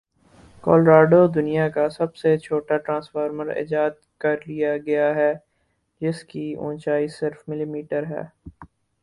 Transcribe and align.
Colorado 0.63 1.19
دنیا 1.35 1.67
کا 1.75 1.87
سب 1.89 2.15
سے 2.15 2.29
چھوٹا 2.37 2.77
ٹرانسفارمر 2.85 3.47
ایجاد 3.55 3.91
کرلیا 4.21 4.75
گیا 4.87 5.07
ہے 5.15 5.31
جس 6.01 6.23
کے 6.23 6.45
اونچائی 6.57 7.07
صرف 7.19 7.47
ملی 7.47 7.65
میٹر 7.73 8.03
ہے 8.05 8.23